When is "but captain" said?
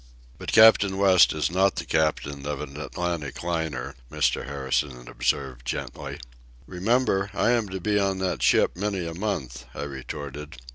0.39-0.97